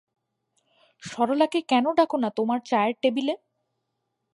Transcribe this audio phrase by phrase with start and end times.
[1.03, 3.33] সরলাকে কেন ডাক না তোমার চায়ের টেবিলে।